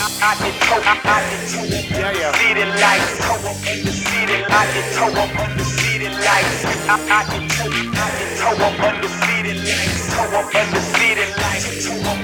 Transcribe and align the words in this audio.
I 0.00 0.32
get 0.40 0.56
toe, 0.64 0.80
I 0.80 0.96
get 1.28 1.44
toe 1.52 1.68
yeah, 1.92 2.08
yeah. 2.16 2.32
city 2.32 2.64
lights. 2.80 3.20
Toe 3.20 3.52
city, 3.92 4.40
I 4.48 4.64
get 4.72 4.88
toe 4.96 5.12
city 5.60 6.08
lights. 6.08 6.64
I, 6.88 6.96
I 7.04 7.28
toe, 7.28 7.68
I 7.68 8.08
get 8.16 8.32
toe 8.40 8.96
the 8.96 9.08
city 9.20 9.52
lights. 9.60 10.08
Toe 10.16 10.24
the 10.32 10.80
city 10.96 11.28
lights. 11.36 11.84
Toe 11.84 12.16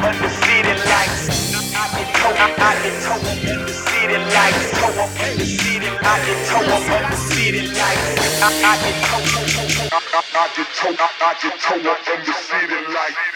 lights. 0.89 1.29
I 1.29 1.93
get 1.93 2.09
toe, 2.17 2.33
I 2.33 2.81
get 2.81 2.97
toe 3.05 3.21
the 3.45 3.69
city 3.69 4.17
lights. 4.25 4.73
Toe 4.81 5.05
city, 5.45 5.93
I 6.01 6.17
get 6.25 6.41
toe 6.49 7.13
city 7.29 7.61
lights. 7.77 8.41
I, 8.41 8.57
I 8.57 8.89
toe, 9.05 9.29
I 10.17 10.49
get 10.57 10.69
toe, 10.73 10.97
I 10.97 11.37
get 11.43 11.61
toe. 11.61 13.36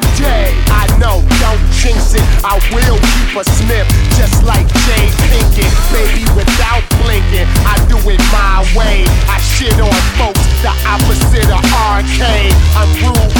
I 0.23 0.85
know, 0.99 1.21
don't 1.41 1.61
jinx 1.73 2.13
it. 2.13 2.25
I 2.45 2.57
will 2.73 2.97
keep 2.97 3.33
a 3.37 3.43
snip 3.43 3.87
just 4.17 4.43
like 4.43 4.67
Jay 4.85 5.09
Pinkett. 5.29 5.73
Baby, 5.89 6.25
without 6.37 6.83
blinking, 7.01 7.49
I 7.65 7.77
do 7.89 7.97
it 8.09 8.21
my 8.31 8.61
way. 8.77 9.05
I 9.29 9.37
shit 9.39 9.73
on 9.81 9.93
folks 10.17 10.41
the 10.61 10.73
opposite 10.85 11.49
of 11.49 11.63
arcade. 11.89 12.53
I'm 12.77 12.89
rude, 13.01 13.31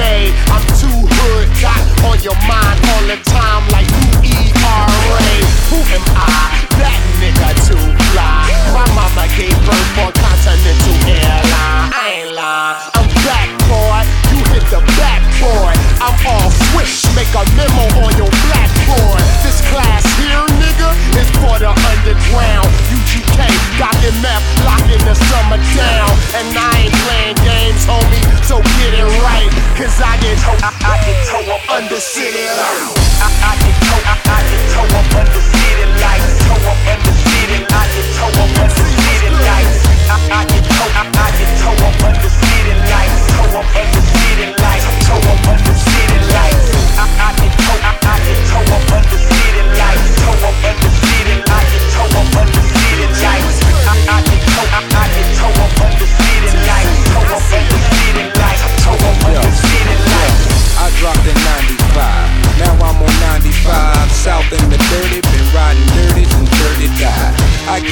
me. 0.00 0.32
I'm 0.48 0.64
too 0.80 0.98
hood, 1.04 1.48
got 1.60 1.80
on 2.08 2.16
your 2.22 2.36
mind 2.48 2.78
all 2.88 3.04
the 3.04 3.18
time 3.28 3.62
like 3.68 3.88
you 4.22 4.32
ERA. 4.32 5.32
Who 5.70 5.78
am 5.92 6.04
I? 6.16 6.64
That 6.80 7.00
nigga 7.20 7.50
too 7.68 7.84
fly. 8.12 8.48
My 8.72 8.86
mama 8.96 9.28
gave 9.36 9.56
birth 9.66 9.90
for 9.96 10.23
Make 17.14 17.30
a 17.30 17.46
memo 17.54 17.86
on 18.02 18.10
your 18.18 18.30
blackboard. 18.50 19.22
This 19.46 19.62
class 19.70 20.02
here, 20.18 20.42
nigga, 20.58 20.90
is 21.14 21.30
for 21.38 21.54
the 21.62 21.70
underground. 21.70 22.66
UGK 22.90 23.38
got 23.78 23.94
MF 24.02 24.42
locking 24.66 24.98
the 25.06 25.14
summer 25.30 25.62
down. 25.78 26.10
And 26.34 26.50
I 26.58 26.74
ain't 26.82 26.94
playing 27.06 27.38
games, 27.46 27.86
homie. 27.86 28.18
So 28.42 28.58
get 28.82 28.98
it 28.98 29.06
right. 29.22 29.46
Cause 29.78 29.94
I 30.02 30.18
get 30.18 30.42
toe, 30.42 30.58
I, 30.58 30.74
I 30.74 30.94
get 31.06 31.18
toe 31.30 31.54
up 31.54 31.62
under 31.70 32.02
city 32.02 32.50
lights. 32.50 32.98
I, 33.22 33.30
I 33.30 33.52
get 33.62 33.76
toe, 33.86 34.02
I, 34.10 34.14
I 34.18 34.38
get 34.50 34.64
toe 34.74 34.98
up 34.98 35.14
under 35.14 35.42
city 35.54 35.86
lights. 36.02 36.34
Toe 36.50 36.66
up 36.66 36.82
under 36.98 37.14
city, 37.14 37.58
I 37.62 37.82
get 37.94 38.08
toe 38.18 38.42
up 38.42 38.58
under 38.58 38.90
city 38.90 39.30
lights. 39.38 39.78
I, 40.10 40.18
I 40.34 40.40
get 40.50 40.66
toe, 40.66 40.90
I, 40.98 41.02
I 41.14 41.26
get 41.38 41.50
toe 41.62 41.78
up 41.78 41.94
under 42.10 42.26
city 42.26 42.74
lights. 42.90 43.22
Toe 43.38 43.54
up 43.54 43.70
under 43.70 44.02
city 44.02 44.46
lights. 44.50 44.86
Toe 45.06 45.22
up 45.30 45.46
under 45.46 45.74
city 45.78 46.18
lights. 46.34 46.73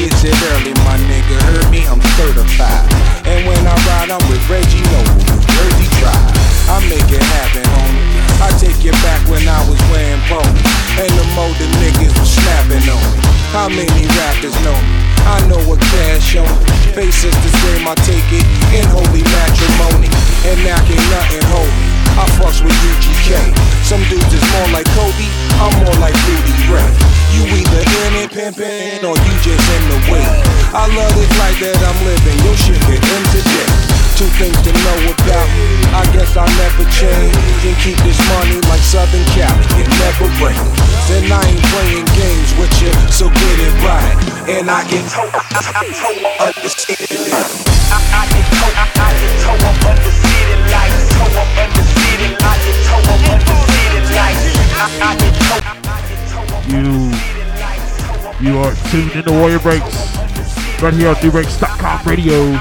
Get 0.02 0.24
it 0.26 0.34
early, 0.50 0.74
my 0.82 0.98
nigga. 1.06 1.38
Heard 1.46 1.70
me, 1.70 1.86
I'm 1.86 2.02
certified. 2.18 2.90
And 3.22 3.46
when 3.46 3.62
I 3.62 3.74
ride, 3.86 4.10
I'm 4.10 4.24
with 4.26 4.42
Reggie 4.50 4.82
Noble, 4.90 5.22
Jersey 5.46 5.86
Drive. 6.02 6.34
I 6.66 6.82
make 6.90 7.06
it 7.06 7.22
happen, 7.22 7.62
homie. 7.62 8.10
I 8.42 8.50
take 8.58 8.82
it 8.82 8.96
back 9.06 9.22
when 9.30 9.46
I 9.46 9.62
was 9.70 9.78
wearing 9.94 10.18
ponies. 10.26 10.58
And 10.98 11.10
the 11.14 11.24
the 11.58 11.68
niggas 11.78 12.14
was 12.18 12.30
snapping 12.34 12.82
on 12.90 13.02
me. 13.14 13.22
How 13.54 13.68
many 13.68 14.06
rappers 14.18 14.56
know 14.66 14.74
me? 14.74 14.98
I 15.22 15.38
know 15.46 15.60
what 15.70 15.78
cash 15.78 16.34
on 16.34 16.50
me. 16.50 16.70
Face 16.98 17.22
is 17.22 17.36
the 17.46 17.52
same, 17.62 17.86
I 17.86 17.94
take 18.02 18.26
it 18.34 18.46
in 18.74 18.86
holy 18.90 19.22
matrimony. 19.22 20.10
And 20.50 20.58
now 20.66 20.82
can't 20.82 21.06
nothing 21.14 21.46
hold 21.46 21.70
me. 21.78 22.01
I 22.18 22.24
fucks 22.36 22.60
with 22.60 22.76
UGK. 22.84 23.32
Some 23.88 24.02
dudes 24.08 24.32
is 24.32 24.44
more 24.52 24.68
like 24.72 24.86
Kobe, 24.92 25.28
I'm 25.60 25.72
more 25.84 25.96
like 26.00 26.16
Rudy 26.28 26.56
Ray. 26.68 26.90
You 27.32 27.48
either 27.48 27.82
in 28.04 28.12
it 28.24 28.30
pimpin' 28.30 29.00
or 29.04 29.16
you 29.16 29.34
just 29.40 29.64
in 29.72 29.82
the 29.88 29.98
way. 30.12 30.26
I 30.76 30.84
love 30.92 31.12
this 31.16 31.32
life 31.40 31.58
that 31.64 31.80
I'm 31.80 31.98
living, 32.04 32.36
your 32.44 32.56
shit 32.56 32.80
get 32.84 33.00
in 33.00 33.22
today. 33.32 33.92
Two 34.20 34.28
things 34.36 34.60
to 34.68 34.72
know 34.72 34.98
about. 35.08 35.48
I 35.96 36.04
guess 36.12 36.36
I 36.36 36.44
never 36.60 36.84
change. 36.92 37.32
Can 37.64 37.74
keep 37.80 37.96
this 38.04 38.20
money 38.36 38.60
like 38.68 38.84
Southern 38.84 39.24
Cali, 39.32 39.64
it 39.80 39.88
never 39.96 40.28
rains. 40.44 40.62
And 41.08 41.32
I 41.32 41.40
ain't 41.48 41.64
playing 41.72 42.06
games 42.12 42.50
with 42.60 42.72
you, 42.84 42.92
so 43.08 43.32
get 43.32 43.56
it 43.60 43.74
right. 43.80 44.16
And 44.52 44.68
I 44.68 44.84
get 44.84 45.04
understand 46.44 47.08
it. 47.08 47.72
I, 47.92 47.98
I 48.12 48.22
get 48.32 48.46
toe, 48.56 48.72
I, 48.76 48.84
I 49.00 49.08
get 49.16 49.34
toe 49.44 49.56
up 49.64 49.84
under 49.84 50.12
city 50.12 50.56
lights, 50.72 51.08
up 51.20 51.56
under 51.56 51.81
You, 54.82 54.90
you 58.40 58.58
are 58.58 58.74
tuned 58.90 59.12
into 59.12 59.30
Warrior 59.30 59.60
Breaks 59.60 60.16
right 60.82 60.92
here 60.92 61.10
on 61.10 61.14
Nubreaks.com 61.14 62.04
radio. 62.04 62.58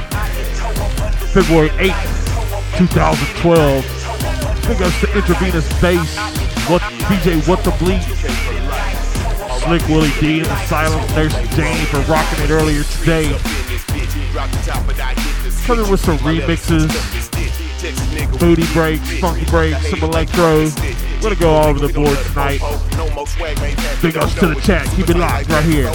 February 1.33 1.69
8th, 1.69 2.77
2012. 2.77 4.67
Big 4.67 4.81
ups 4.83 5.01
to 5.01 5.17
Intravenous 5.17 5.81
Bass, 5.81 6.15
what 6.69 6.83
DJ 7.09 7.41
What 7.47 7.63
the 7.63 7.71
Bleed, 7.79 8.03
Slick 9.63 9.87
Willie 9.87 10.13
D 10.19 10.41
and 10.41 10.45
the 10.45 10.65
Silent 10.67 11.09
Nurse 11.15 11.33
Jane 11.55 11.85
for 11.87 12.01
rocking 12.01 12.43
it 12.43 12.51
earlier 12.51 12.83
today. 12.83 13.35
Coming 15.65 15.89
with 15.89 16.01
some 16.01 16.19
remixes, 16.19 16.91
booty 18.39 18.71
breaks, 18.73 19.19
funky 19.19 19.45
breaks, 19.45 19.89
some 19.89 20.03
electro. 20.03 20.67
We're 21.21 21.29
gonna 21.29 21.39
go 21.39 21.51
all 21.51 21.67
over 21.67 21.85
the 21.85 21.93
board 21.93 22.17
tonight. 22.17 22.61
Big 24.01 24.17
ups 24.17 24.33
to 24.39 24.47
the 24.47 24.55
chat. 24.61 24.87
Keep 24.95 25.09
it 25.09 25.17
locked 25.17 25.49
right 25.49 25.63
here. 25.63 25.85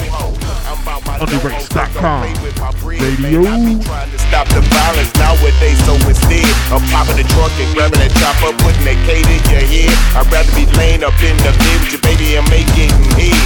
Underbreaks.com. 1.18 2.85
Radio. 3.00 3.42
Trying 3.42 4.10
to 4.10 4.18
stop 4.18 4.48
the 4.52 4.62
violence 4.72 5.12
nowadays, 5.20 5.78
so 5.84 5.94
instead 6.08 6.48
of 6.72 6.80
popping 6.90 7.16
the 7.20 7.26
trunk 7.34 7.52
and 7.60 7.68
grabbing 7.76 8.00
that 8.00 8.12
chopper, 8.16 8.52
putting 8.64 8.84
that 8.88 8.98
K 9.04 9.20
in 9.20 9.42
your 9.52 9.64
head, 9.64 9.92
I'd 10.16 10.26
rather 10.32 10.52
be 10.56 10.64
laying 10.80 11.04
up 11.04 11.16
in 11.20 11.36
the 11.44 11.52
bed 11.52 11.78
with 11.84 11.92
your 11.92 12.04
baby 12.04 12.36
and 12.36 12.46
making 12.48 12.92
head. 13.16 13.36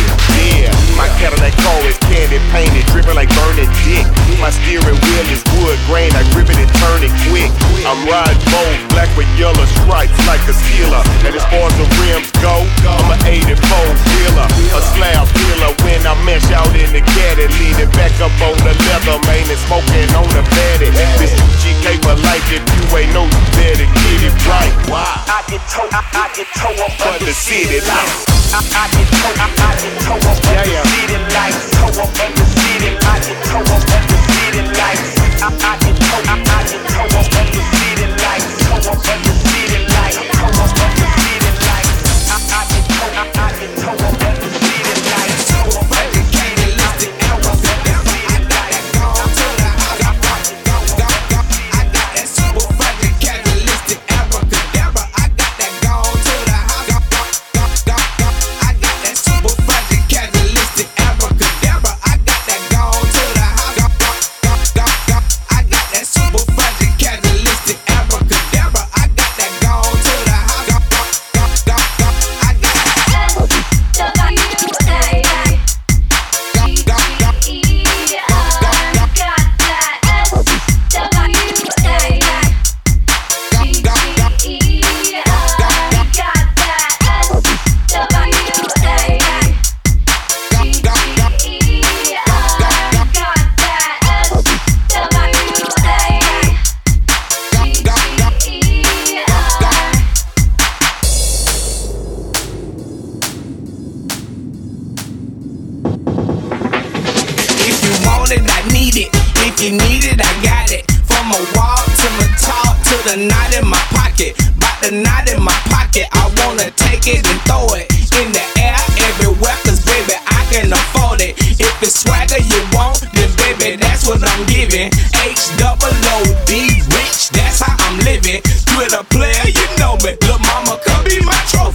Yeah, 0.41 0.72
my 0.97 1.10
Cadillac 1.19 1.53
car 1.60 1.81
is 1.84 1.99
candy 2.06 2.39
painted, 2.55 2.87
dripping 2.94 3.19
like 3.19 3.28
burning 3.34 3.71
dick. 3.84 4.06
My 4.39 4.50
steering 4.50 4.97
wheel 4.97 5.27
is 5.28 5.43
wood 5.59 5.77
grain, 5.91 6.10
I 6.16 6.25
grip 6.33 6.49
it 6.49 6.56
and 6.56 6.71
turn 6.81 7.00
it 7.05 7.12
quick. 7.28 7.50
I'm 7.84 8.00
riding 8.09 8.41
bold, 8.49 8.78
black 8.95 9.10
with 9.19 9.28
yellow 9.36 9.66
stripes 9.83 10.16
like 10.24 10.41
a 10.48 10.54
Steeler. 10.54 11.03
And 11.27 11.34
as 11.34 11.45
far 11.51 11.66
as 11.69 11.74
the 11.77 11.86
rims 12.01 12.30
go, 12.41 12.65
I'm 12.86 13.13
an 13.13 13.21
84 13.27 13.57
wheeler, 13.57 14.48
a 14.48 14.80
slab 14.95 15.27
dealer 15.34 15.72
when 15.84 16.01
I 16.07 16.15
mesh 16.24 16.48
out 16.53 16.72
in 16.72 16.89
the 16.95 17.03
caddy, 17.04 17.48
leaning 17.60 17.91
back 17.98 18.15
up 18.22 18.33
on 18.41 18.57
the 18.65 18.72
leather, 18.72 19.19
man, 19.28 19.40
and 19.48 19.60
smoking 19.65 20.10
on 20.16 20.28
the 20.34 20.42
fatty. 20.53 20.91
This 21.21 21.33
GK 21.63 21.97
for 22.03 22.16
life, 22.27 22.45
if 22.53 22.60
you 22.60 22.83
ain't 22.97 23.13
know, 23.15 23.25
you 23.25 23.41
better 23.57 23.87
get 23.87 24.21
it 24.28 24.34
right. 24.45 24.72
Why? 24.91 25.07
I 25.31 25.41
get 25.48 25.63
toe, 25.71 25.89
I, 25.92 26.03
I 26.13 26.25
get 26.37 26.48
toe 26.59 26.75
up 26.84 26.92
For 27.01 27.16
the 27.25 27.33
city 27.33 27.81
lights. 27.81 28.27
I, 28.53 28.60
I 28.75 28.84
get 28.92 29.09
toe, 29.09 29.34
I, 29.39 29.47
I 29.47 29.71
get 29.78 29.95
toe 30.03 30.21
up 30.21 30.39
Yeah, 30.45 30.66
yeah. 30.66 30.83
under 30.83 30.91
city 30.91 31.19
lights, 31.33 31.63
toe 31.71 32.03
up 32.03 32.10
under 32.21 32.47
city, 32.51 32.91
I 32.98 33.15
get 33.22 33.39
toe 33.47 33.65
up 33.71 33.84
under 33.87 34.19
city 34.28 34.63
lights. 34.75 35.10
I, 35.41 35.48
I 35.48 35.72
get 35.81 35.97
toe, 35.97 36.22
I, 36.27 36.34
I 36.36 36.59
get 36.66 36.83
toe 36.91 37.09
up 37.15 37.31
under 37.39 37.63
city 37.71 38.07
lights, 38.21 38.51
toe 38.66 38.91
up 38.91 38.98
under 38.98 39.34
city 39.39 39.49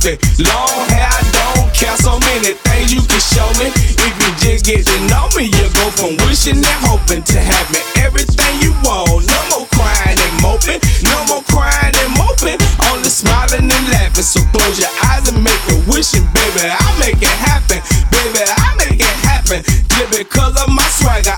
Long 0.05 0.85
hair, 0.93 1.09
don't 1.33 1.73
care 1.73 1.97
so 1.97 2.19
many 2.21 2.53
things 2.53 2.93
you 2.93 3.01
can 3.09 3.17
show 3.17 3.49
me. 3.57 3.73
If 3.73 4.13
you 4.21 4.29
just 4.37 4.61
get 4.61 4.85
to 4.85 4.97
know 5.09 5.25
me, 5.33 5.49
you 5.49 5.65
go 5.73 5.89
from 5.97 6.13
wishing 6.29 6.61
and 6.61 6.79
hoping 6.85 7.25
to 7.25 7.37
having 7.41 7.81
everything 8.05 8.53
you 8.61 8.69
want. 8.85 9.25
No 9.25 9.39
more 9.49 9.65
crying 9.73 10.13
and 10.13 10.35
moping, 10.45 10.77
no 11.09 11.17
more 11.25 11.41
crying 11.49 11.97
and 11.97 12.11
moping. 12.21 12.61
Only 12.85 13.09
smiling 13.09 13.65
and 13.65 13.85
laughing. 13.89 14.21
So 14.21 14.45
close 14.53 14.77
your 14.77 14.93
eyes 15.09 15.25
and 15.25 15.41
make 15.41 15.57
a 15.73 15.77
wishing, 15.89 16.29
baby. 16.37 16.69
I 16.69 16.85
make 17.01 17.17
it 17.17 17.37
happen, 17.41 17.81
baby. 18.13 18.45
I 18.45 18.77
make 18.77 19.01
it 19.01 19.17
happen. 19.25 19.65
Just 19.89 20.11
because 20.13 20.53
of 20.53 20.69
my 20.69 20.85
swagger, 21.01 21.33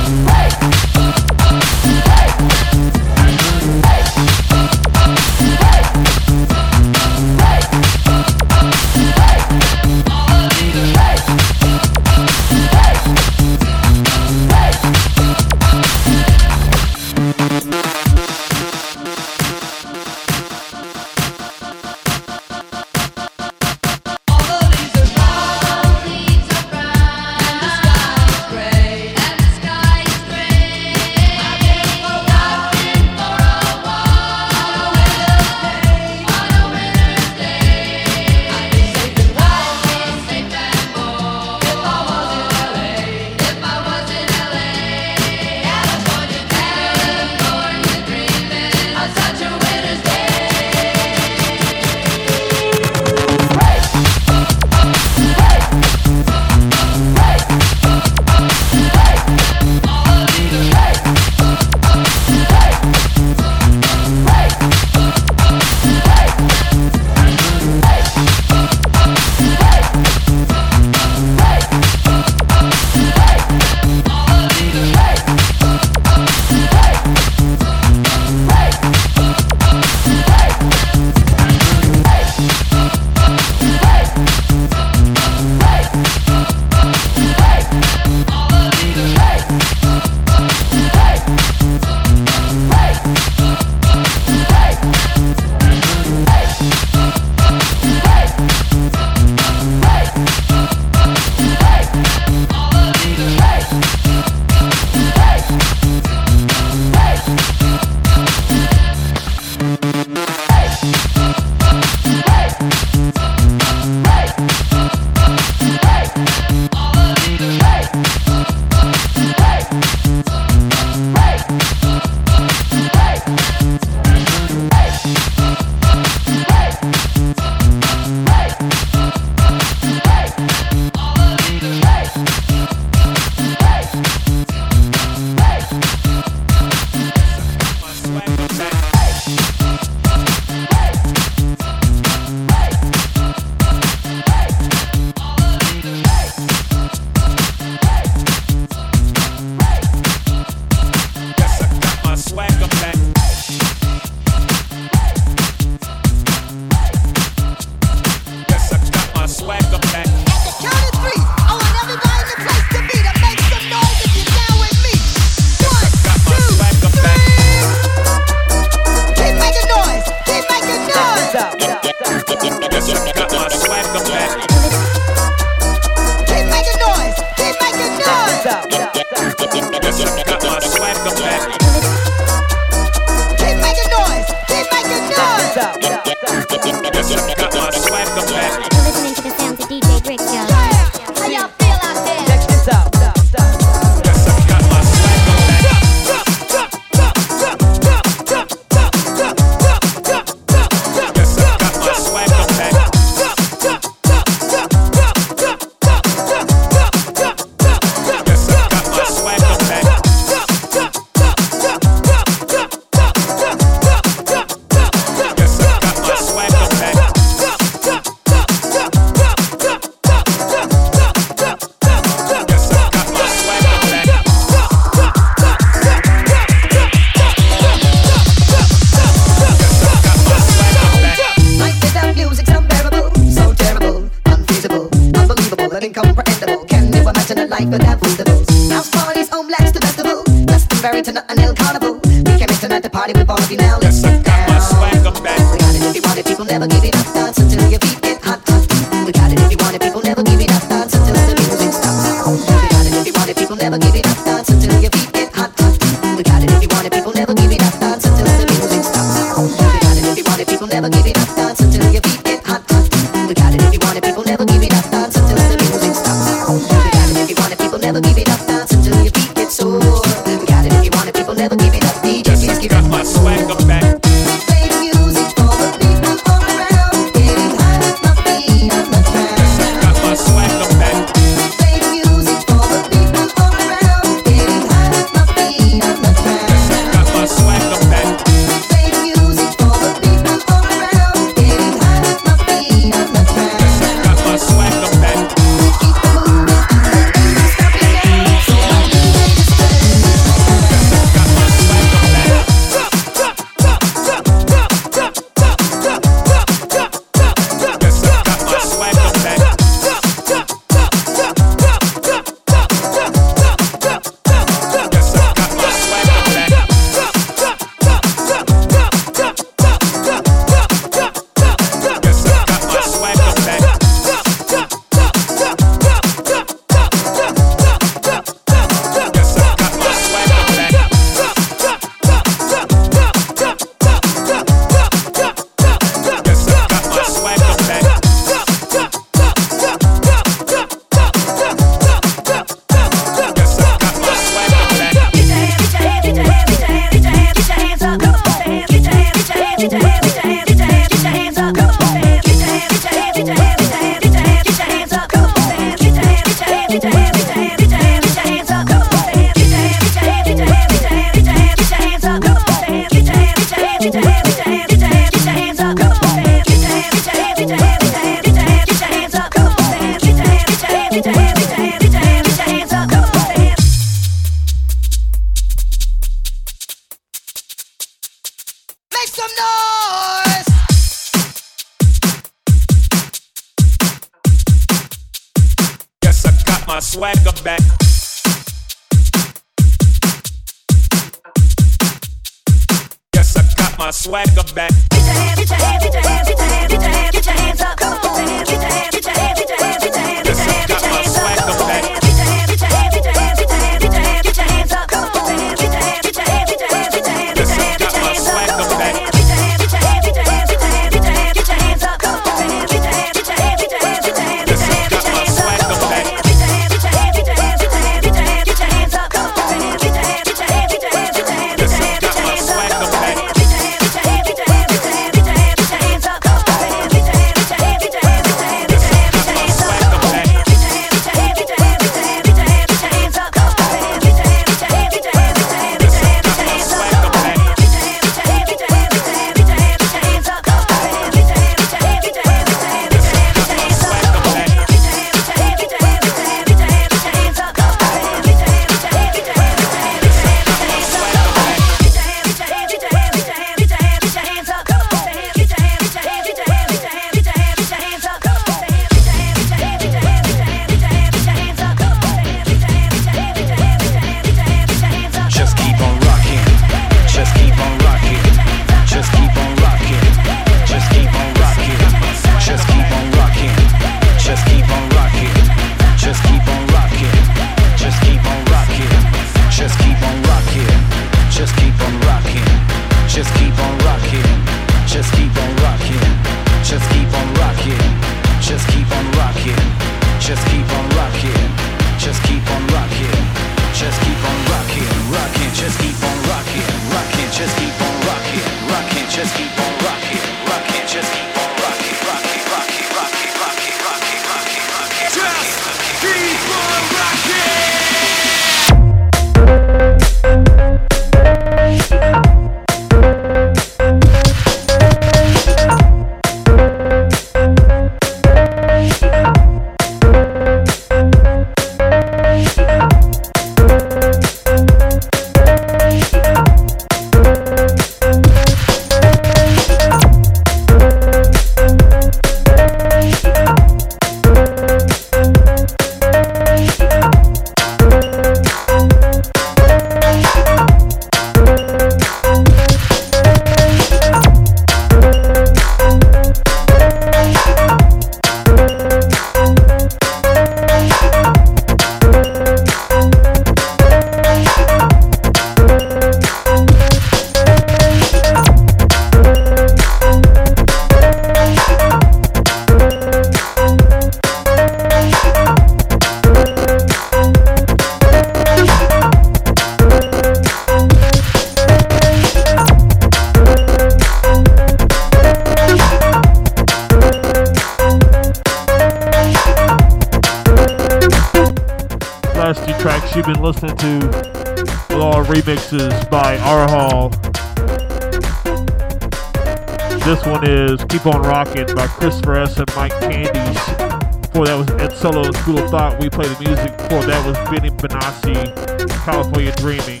Keep 591.06 591.14
On 591.14 591.22
Rockin' 591.22 591.72
by 591.76 591.86
Christopher 591.86 592.34
S. 592.34 592.58
and 592.58 592.68
Mike 592.74 592.90
Candys. 592.94 594.22
Before 594.22 594.44
that 594.44 594.56
was 594.58 594.68
Ed 594.70 594.90
Solo 594.90 595.30
School 595.30 595.60
of 595.60 595.70
Thought. 595.70 596.00
We 596.00 596.10
played 596.10 596.30
the 596.30 596.44
music. 596.44 596.76
Before 596.76 597.04
that 597.04 597.24
was 597.24 597.36
Benny 597.48 597.70
Benassi, 597.70 598.90
California 599.04 599.54
Dreaming. 599.54 600.00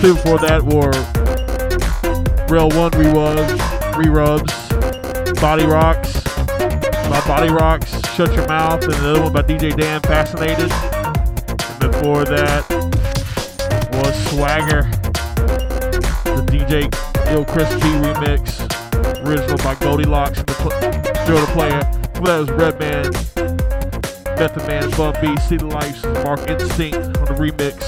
Two 0.00 0.14
before 0.14 0.40
that 0.40 0.64
were 0.64 0.90
Rail 2.52 2.70
One 2.70 2.90
Rerubs, 2.90 3.56
Rerubs, 3.92 5.40
Body 5.40 5.64
Rocks, 5.64 6.24
by 7.08 7.22
Body 7.24 7.52
Rocks, 7.52 7.92
Shut 8.16 8.34
Your 8.34 8.48
Mouth, 8.48 8.82
and 8.82 8.94
another 8.94 9.22
one 9.22 9.32
by 9.32 9.42
DJ 9.42 9.76
Dan, 9.76 10.00
Fascinated. 10.00 10.72
And 10.72 11.92
before 11.92 12.24
that 12.24 12.68
was 13.92 14.30
Swagger, 14.30 14.90
the 16.24 16.44
DJ 16.48 16.92
Ill 17.30 17.44
Chris 17.44 17.72
B 17.74 17.82
remix, 18.02 18.61
original 19.32 19.56
by 19.58 19.74
Goldilocks 19.76 20.38
and 20.38 20.46
the 20.46 20.54
pl- 20.54 20.70
Thrill 21.24 21.40
the 21.40 21.46
Player. 21.52 21.80
Before 22.12 22.26
that 22.26 22.38
was 22.38 22.50
Redman, 22.50 23.12
Method 24.36 24.66
Man, 24.66 24.90
Bun 24.90 25.14
B, 25.20 25.36
the 25.48 25.66
Lights, 25.66 26.04
Mark 26.24 26.48
Instinct 26.48 26.96
on 26.96 27.24
the 27.24 27.34
remix. 27.34 27.80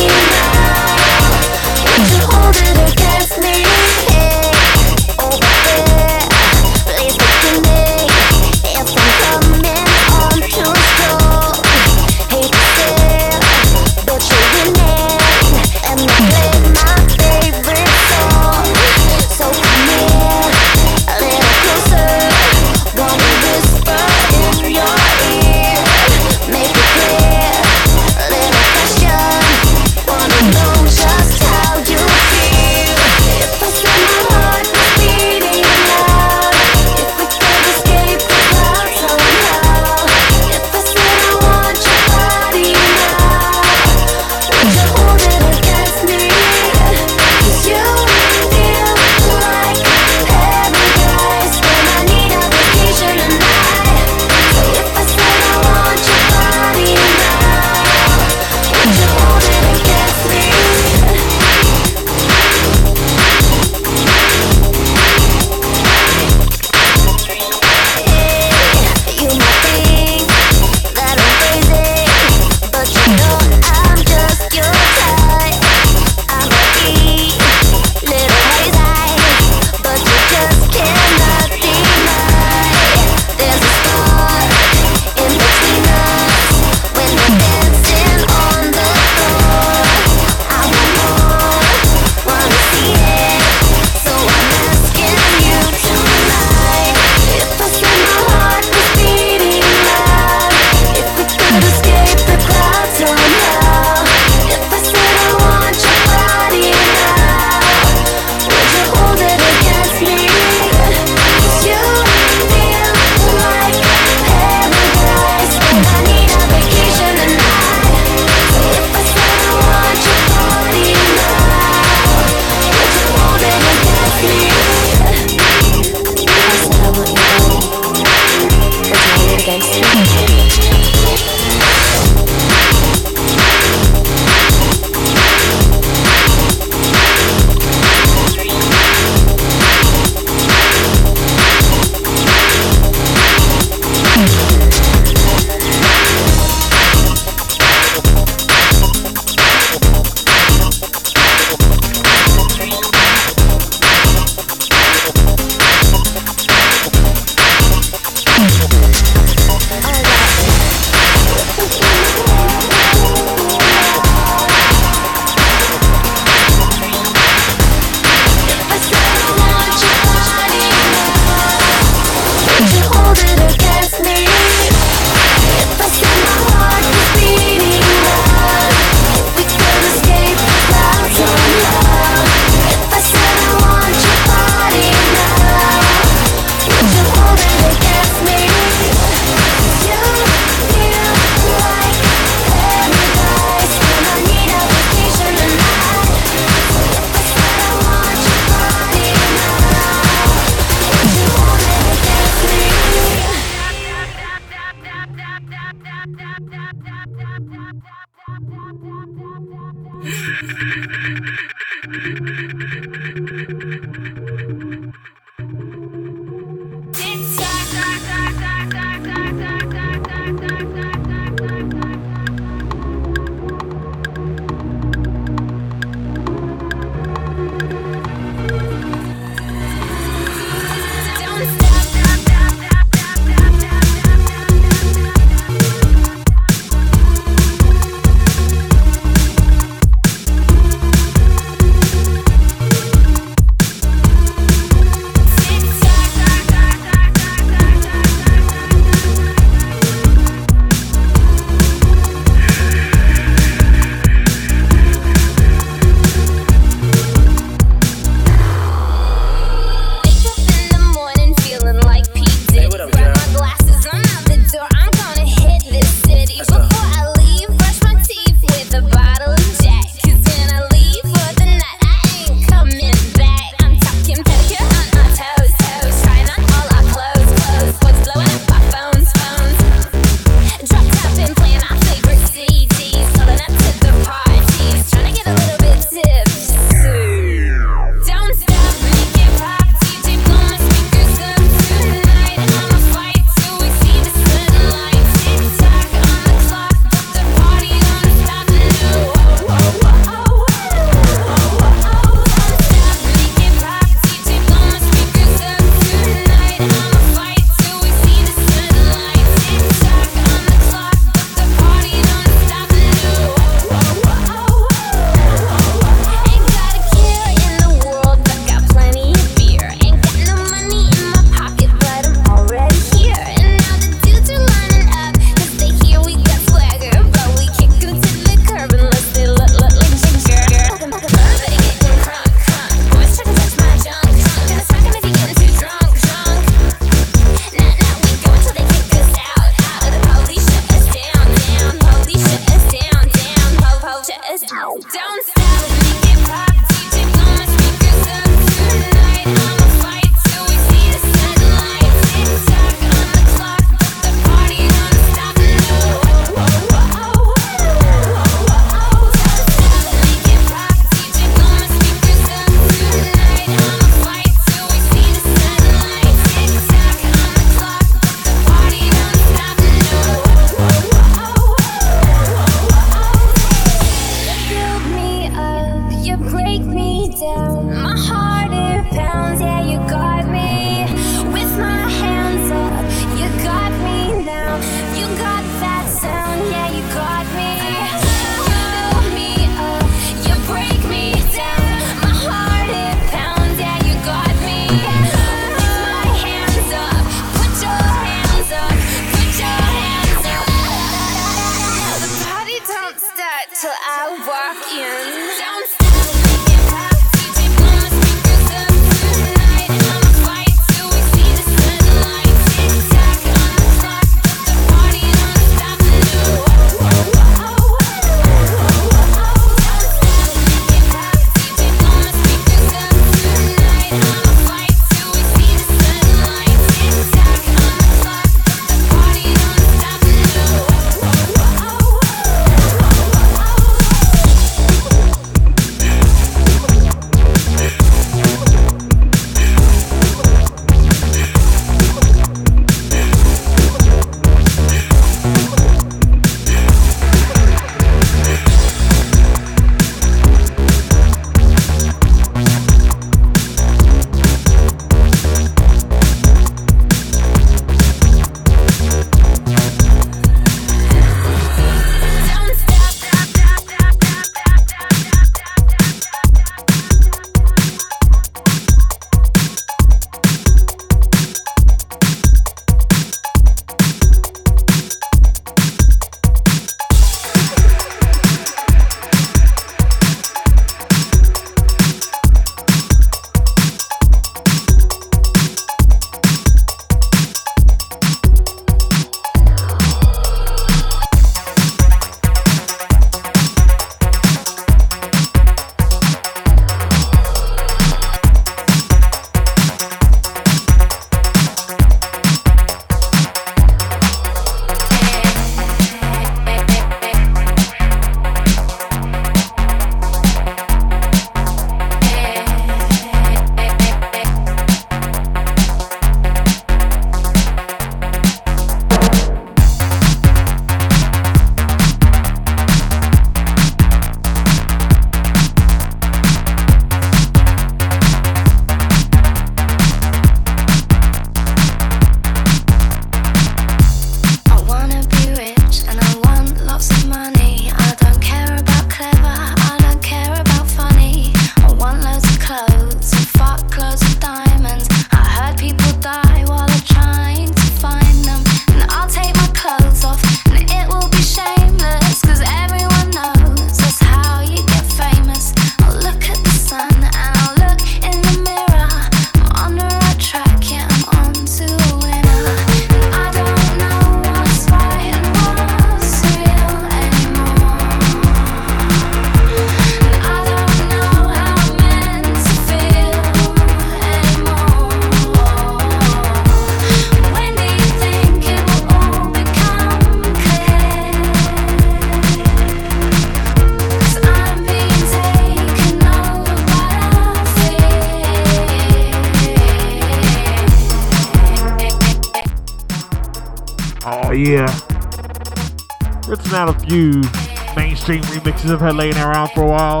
I've 598.78 598.84
had 598.84 598.94
laying 598.94 599.16
around 599.16 599.48
for 599.48 599.64
a 599.64 599.66
while. 599.66 600.00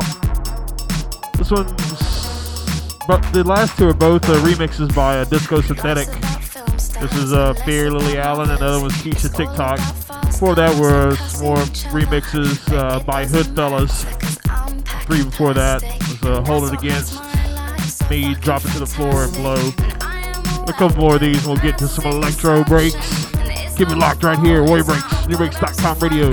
This 1.36 1.50
one's, 1.50 1.72
but 3.08 3.20
the 3.32 3.42
last 3.44 3.76
two 3.76 3.88
are 3.88 3.92
both 3.92 4.22
uh, 4.28 4.34
remixes 4.34 4.94
by 4.94 5.18
uh, 5.18 5.24
Disco 5.24 5.60
Synthetic. 5.60 6.06
This 7.00 7.12
is 7.16 7.32
uh, 7.32 7.54
Fear 7.64 7.90
Lily 7.90 8.18
Allen, 8.18 8.50
and 8.50 8.60
the 8.60 8.64
other 8.64 8.80
one's 8.80 8.92
Keisha 8.98 9.34
TikTok. 9.34 9.78
Before 10.26 10.54
that 10.54 10.78
were 10.78 11.08
more 11.42 11.56
remixes 11.90 12.72
uh, 12.72 13.00
by 13.00 13.24
Hoodfellas. 13.24 14.04
Three 15.06 15.24
before 15.24 15.54
that 15.54 15.82
was 15.82 16.22
uh, 16.22 16.44
Hold 16.44 16.72
It 16.72 16.74
Against 16.74 17.20
Me, 18.08 18.36
Drop 18.36 18.64
It 18.64 18.70
to 18.74 18.78
the 18.78 18.86
Floor, 18.86 19.24
and 19.24 19.32
Blow. 19.34 19.72
A 20.68 20.72
couple 20.72 20.98
more 20.98 21.14
of 21.16 21.20
these, 21.20 21.44
we'll 21.44 21.56
get 21.56 21.78
to 21.78 21.88
some 21.88 22.06
electro 22.06 22.62
breaks. 22.62 23.26
Keep 23.74 23.88
it 23.88 23.98
locked 23.98 24.22
right 24.22 24.38
here, 24.38 24.62
Warrior 24.62 24.84
Breaks, 24.84 25.02
Nubreaks.com 25.26 25.98
radio. 25.98 26.32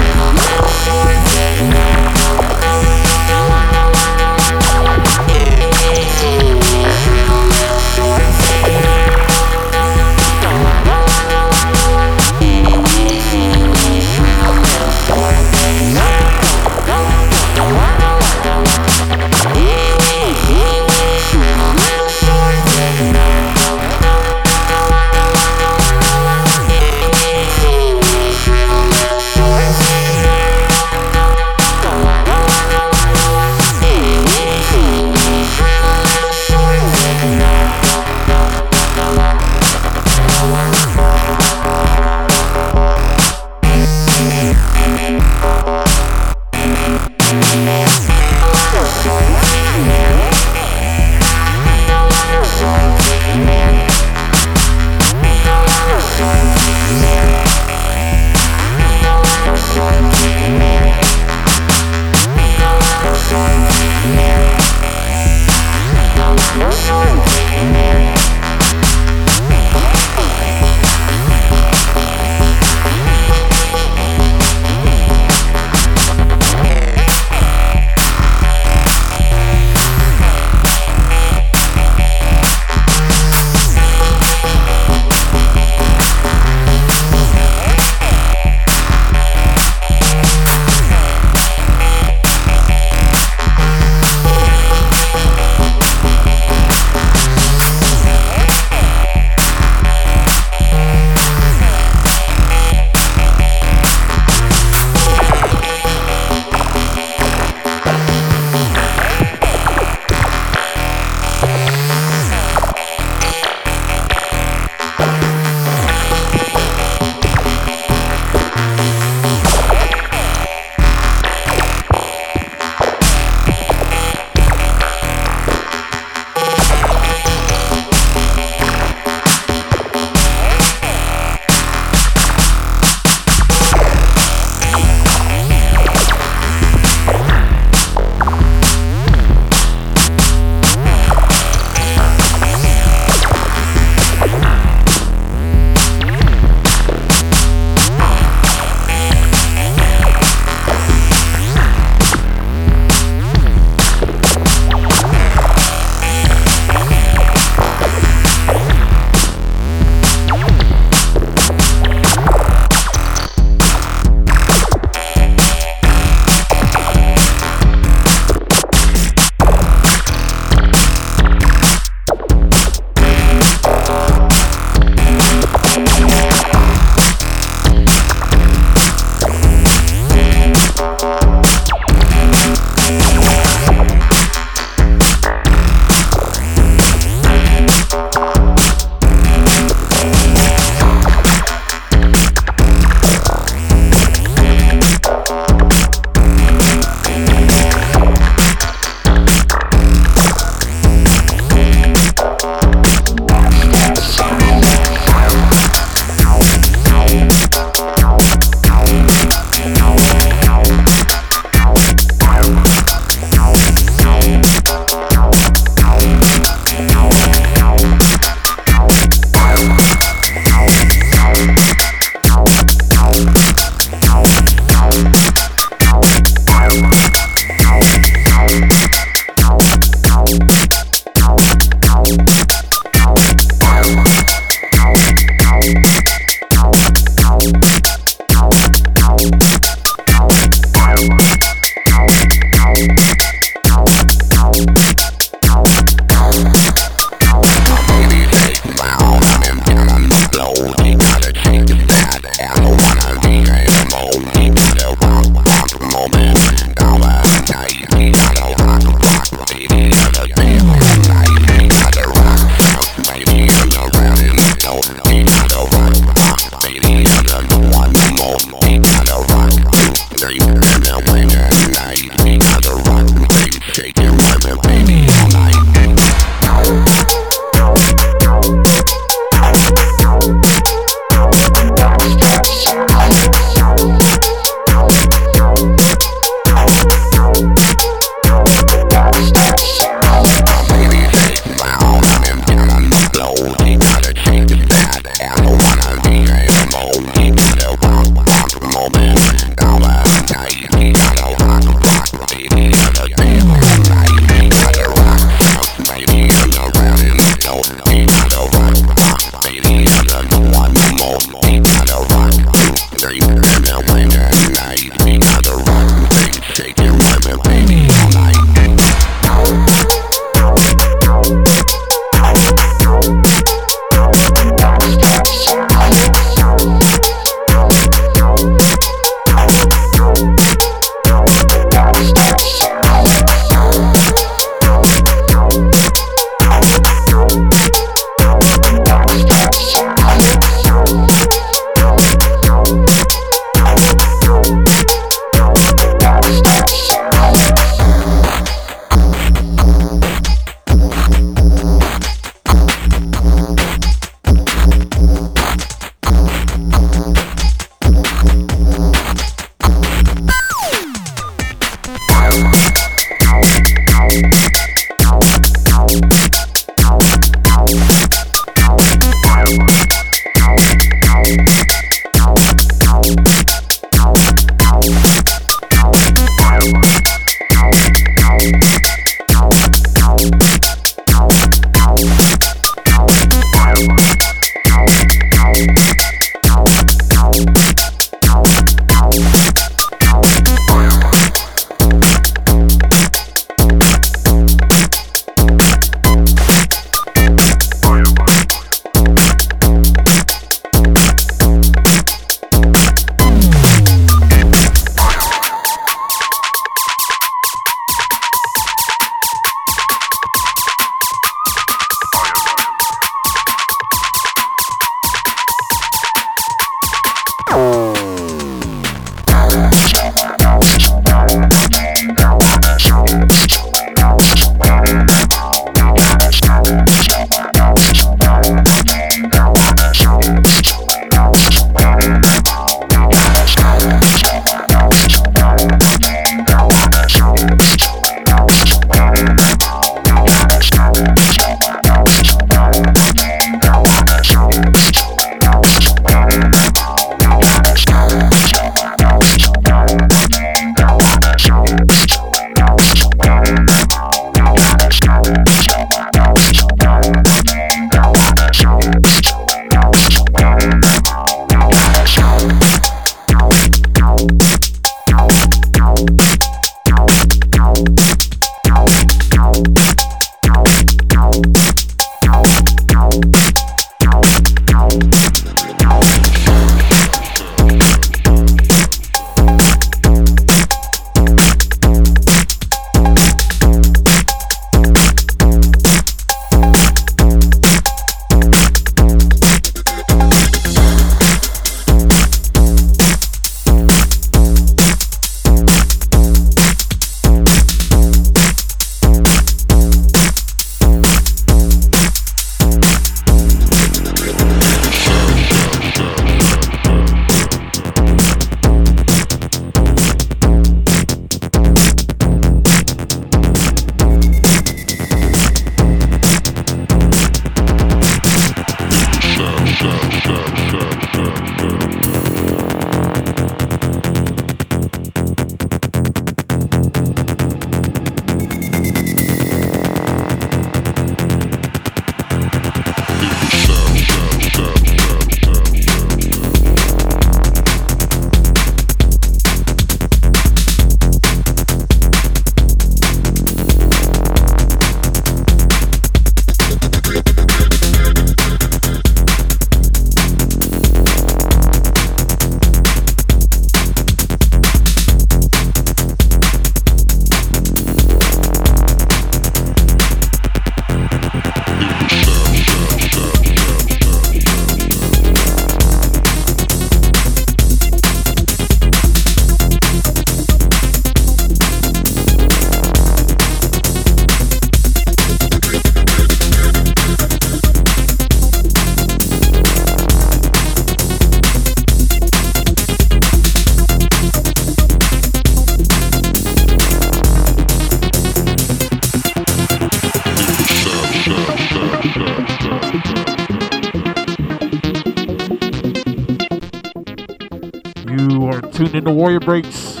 Breaks, 599.46 600.00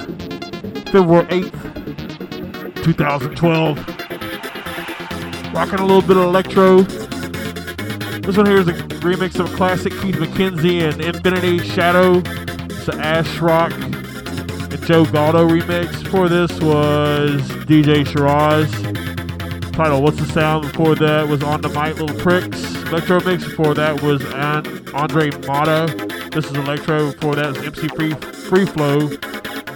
February 0.90 1.24
8th, 1.28 2.82
2012. 2.82 3.78
Rocking 5.54 5.78
a 5.78 5.86
little 5.86 6.02
bit 6.02 6.16
of 6.16 6.24
electro. 6.24 6.82
This 8.22 8.36
one 8.36 8.46
here 8.46 8.58
is 8.58 8.66
a 8.66 8.72
remix 8.72 9.38
of 9.38 9.52
a 9.52 9.56
classic 9.56 9.92
Keith 10.00 10.16
McKenzie 10.16 10.82
and 10.82 11.00
Infinity 11.00 11.60
Shadow. 11.60 12.22
It's 12.64 12.88
an 12.88 12.98
Ash 13.00 13.38
Rock 13.38 13.70
and 13.72 14.84
Joe 14.84 15.04
Galdo 15.04 15.48
remix. 15.48 16.04
For 16.08 16.28
this 16.28 16.50
was 16.60 17.40
DJ 17.66 18.04
Shiraz. 18.04 18.68
Title 19.72 20.02
What's 20.02 20.18
the 20.18 20.26
Sound? 20.26 20.62
Before 20.72 20.96
that 20.96 21.28
was 21.28 21.44
On 21.44 21.60
the 21.60 21.68
Mic 21.68 22.00
Little 22.00 22.16
Pricks. 22.18 22.74
Electro 22.86 23.20
mix. 23.20 23.44
Before 23.44 23.74
that 23.74 24.02
was 24.02 24.24
An- 24.34 24.88
Andre 24.92 25.30
Mata. 25.46 25.86
This 26.32 26.46
is 26.46 26.56
Electro. 26.56 27.12
Before 27.12 27.36
that 27.36 27.56
is 27.56 27.62
MC 27.64 27.86
Free, 27.88 28.12
Free 28.14 28.66
Flow. 28.66 29.08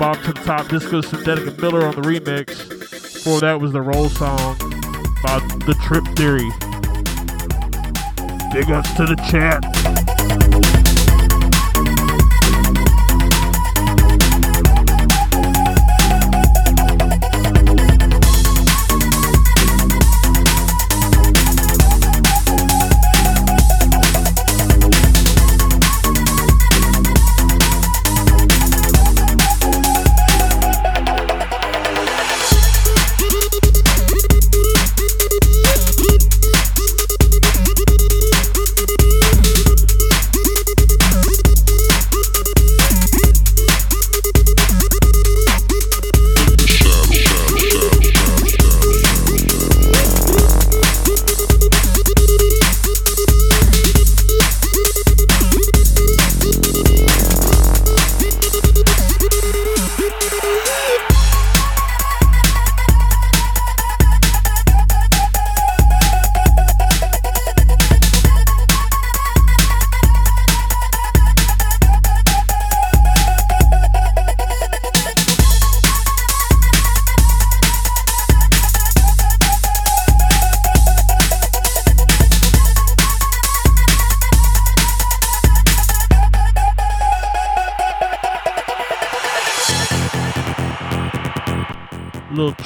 Bob 0.00 0.16
to 0.22 0.32
the 0.32 0.40
Top 0.40 0.66
Disco 0.68 1.02
Synthetic 1.02 1.46
and 1.46 1.60
Miller 1.60 1.84
on 1.84 1.94
the 1.94 2.00
remix. 2.00 2.66
Before 2.70 3.38
that 3.40 3.60
was 3.60 3.72
the 3.72 3.82
Roll 3.82 4.08
song 4.08 4.56
by 5.22 5.38
The 5.66 5.74
Trip 5.82 6.02
Theory. 6.16 6.48
Big 8.50 8.70
ups 8.70 8.94
to 8.94 9.04
the 9.04 9.16
chat. 9.30 10.69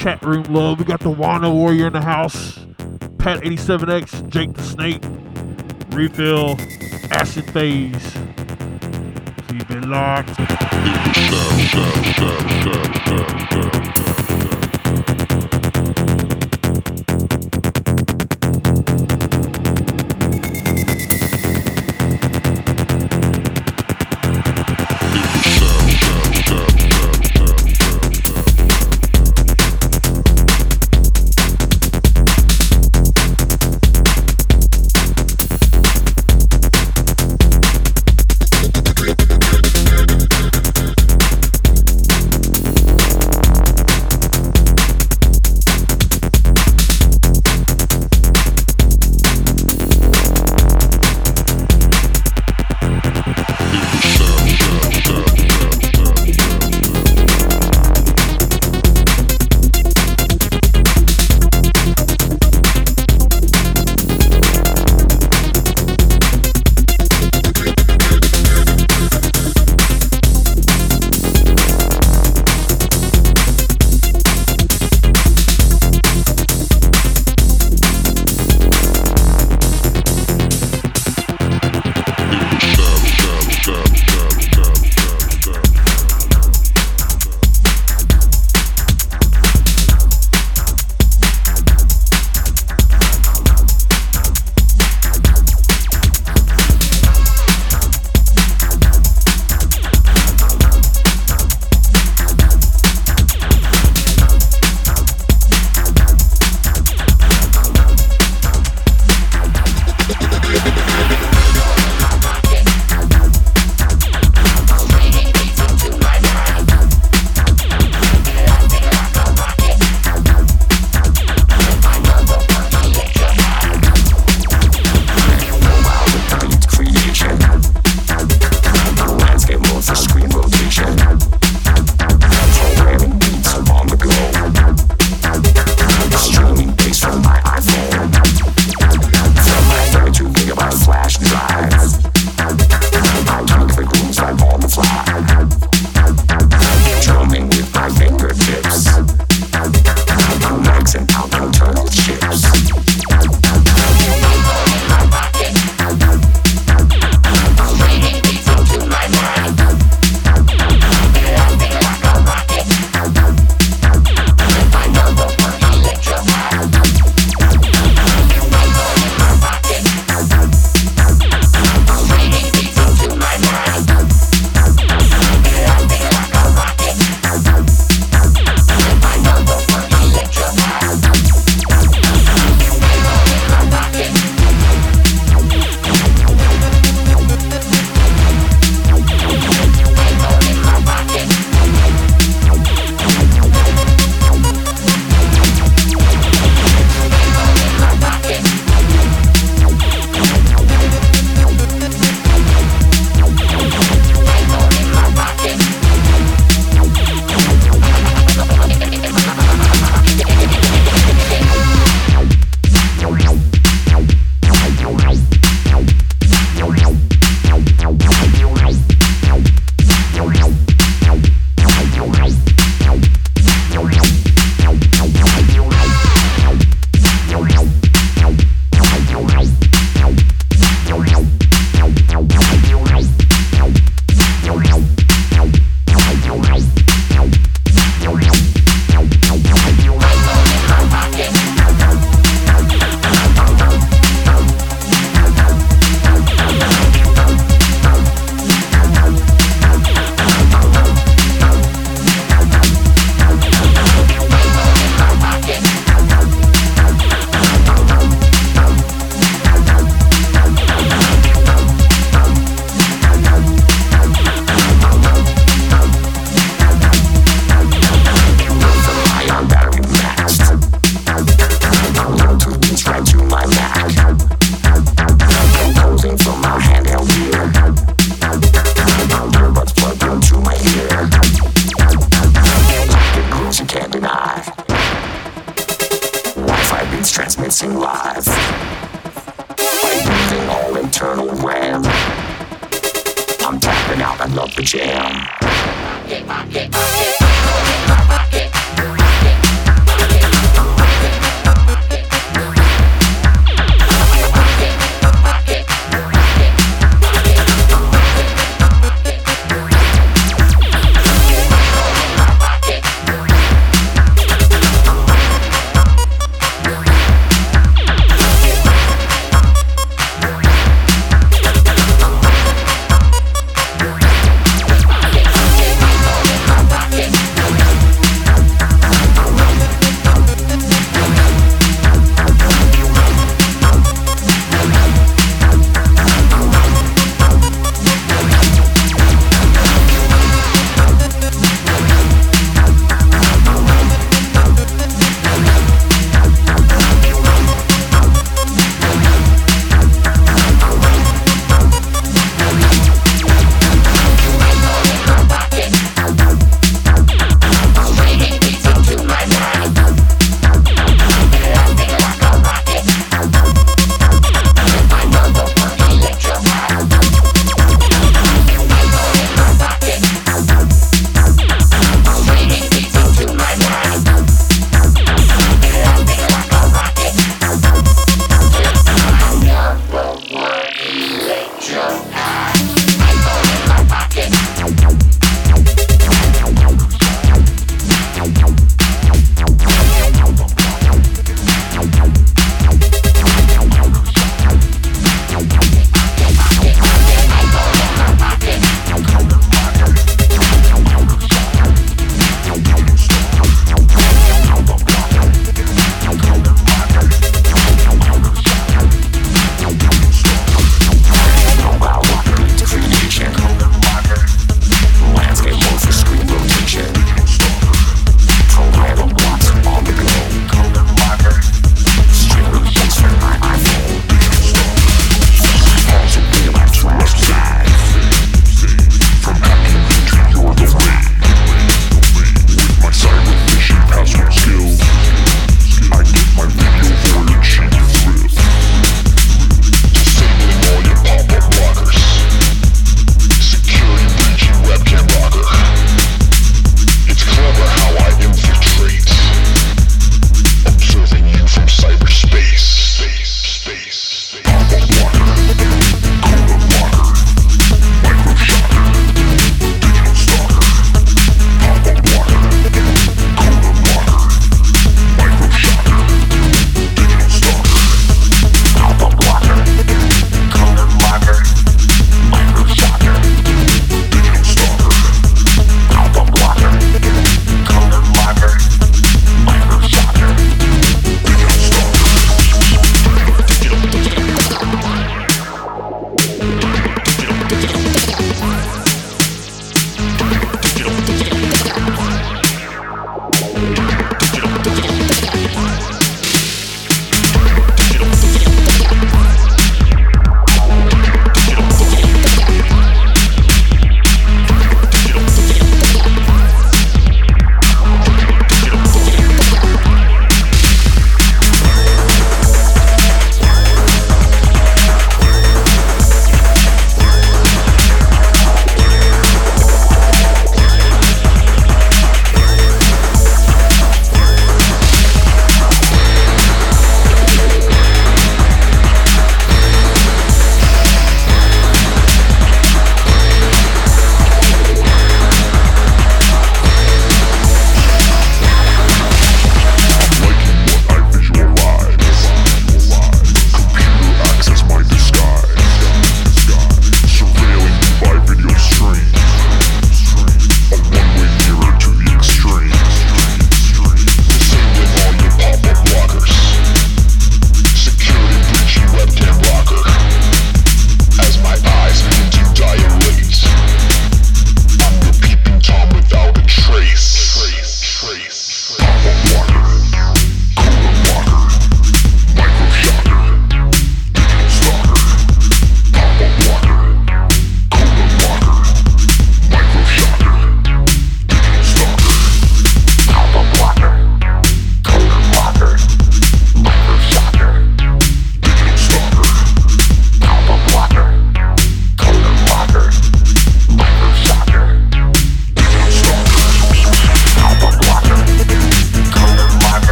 Chat 0.00 0.22
room 0.22 0.42
love. 0.44 0.78
We 0.78 0.86
got 0.86 1.00
the 1.00 1.10
Wano 1.10 1.52
Warrior 1.52 1.88
in 1.88 1.92
the 1.92 2.00
house. 2.00 2.58
Pat 3.18 3.42
87X, 3.42 4.30
Jake 4.30 4.54
the 4.54 4.62
Snake, 4.62 5.02
Refill, 5.90 6.56
Acid 7.10 7.44
Phase. 7.52 8.14
Keep 9.48 9.70
it 9.70 9.84
locked. 9.84 10.40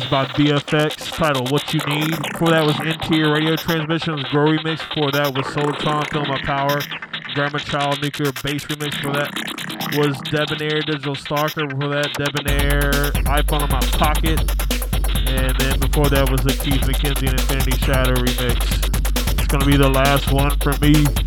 Track 0.00 0.10
by 0.10 0.24
BFX, 0.34 1.12
titled 1.12 1.50
What 1.50 1.72
You 1.72 1.80
Need. 1.86 2.10
Before 2.32 2.48
that 2.48 2.64
was 2.64 2.78
Interior 2.80 3.32
Radio 3.32 3.56
Transmissions 3.56 4.22
Grow 4.24 4.46
Remix. 4.46 4.78
Before 4.88 5.12
that 5.12 5.34
was 5.34 5.46
Solartron, 5.46 6.10
Feel 6.10 6.24
My 6.24 6.40
Power. 6.42 6.80
Grammar 7.34 7.58
Child 7.58 8.02
Nuclear 8.02 8.32
Bass 8.42 8.64
Remix. 8.64 8.96
Before 8.96 9.12
that 9.12 9.30
was 9.96 10.18
Debonair 10.30 10.80
Digital 10.82 11.14
Stalker. 11.14 11.66
Before 11.66 11.90
that, 11.90 12.12
Debonair 12.14 13.12
iPhone 13.26 13.62
in 13.62 13.70
My 13.70 13.80
Pocket. 13.98 14.40
And 15.28 15.56
then 15.58 15.80
before 15.80 16.08
that 16.08 16.28
was 16.30 16.42
the 16.42 16.52
Keith 16.52 16.82
McKenzie 16.82 17.28
and 17.28 17.38
Infinity 17.38 17.76
Shadow 17.84 18.14
remix. 18.14 19.38
It's 19.38 19.46
gonna 19.46 19.66
be 19.66 19.76
the 19.76 19.88
last 19.88 20.32
one 20.32 20.56
for 20.58 20.72
me. 20.80 21.23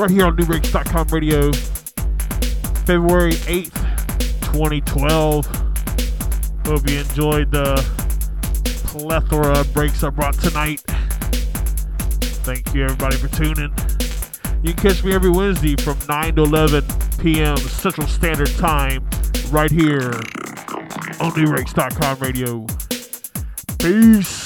Right 0.00 0.10
here 0.10 0.24
on 0.24 0.34
Nubreaks.com 0.34 1.08
radio. 1.08 1.52
February 2.86 3.32
8th, 3.32 4.40
2012. 4.40 5.46
Hope 6.64 6.88
you 6.88 7.00
enjoyed 7.00 7.52
the 7.52 7.76
plethora 8.86 9.58
of 9.58 9.74
breaks 9.74 10.02
I 10.02 10.08
brought 10.08 10.40
tonight. 10.40 10.80
Thank 12.46 12.72
you, 12.74 12.84
everybody, 12.84 13.16
for 13.18 13.28
tuning. 13.28 13.74
You 14.62 14.72
can 14.72 14.90
catch 14.90 15.04
me 15.04 15.12
every 15.12 15.28
Wednesday 15.28 15.76
from 15.76 15.98
9 16.08 16.36
to 16.36 16.42
11 16.44 16.82
p.m. 17.18 17.58
Central 17.58 18.06
Standard 18.06 18.48
Time 18.52 19.06
right 19.50 19.70
here 19.70 20.12
on 21.20 21.32
Nubreaks.com 21.32 22.18
radio. 22.20 22.66
Peace. 23.78 24.39